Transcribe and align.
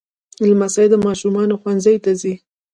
لمسی 0.47 0.85
د 0.91 0.95
ماشومانو 1.05 1.59
ښوونځي 1.61 1.95
ته 2.03 2.11
ځي. 2.21 2.33